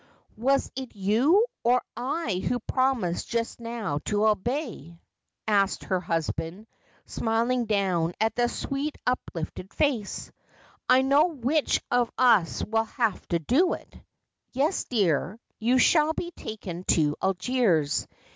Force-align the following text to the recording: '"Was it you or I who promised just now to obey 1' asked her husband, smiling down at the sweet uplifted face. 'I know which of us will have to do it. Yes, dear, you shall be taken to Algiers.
'"Was 0.35 0.71
it 0.75 0.95
you 0.95 1.45
or 1.63 1.79
I 1.95 2.43
who 2.49 2.59
promised 2.61 3.29
just 3.29 3.59
now 3.59 3.99
to 4.05 4.25
obey 4.25 4.87
1' 4.87 4.97
asked 5.47 5.83
her 5.83 5.99
husband, 5.99 6.65
smiling 7.05 7.65
down 7.65 8.15
at 8.19 8.33
the 8.35 8.49
sweet 8.49 8.97
uplifted 9.05 9.71
face. 9.71 10.31
'I 10.89 11.01
know 11.03 11.25
which 11.27 11.83
of 11.91 12.11
us 12.17 12.63
will 12.65 12.85
have 12.85 13.23
to 13.27 13.37
do 13.37 13.73
it. 13.73 13.93
Yes, 14.53 14.85
dear, 14.85 15.39
you 15.59 15.77
shall 15.77 16.13
be 16.13 16.31
taken 16.31 16.83
to 16.85 17.15
Algiers. 17.21 18.07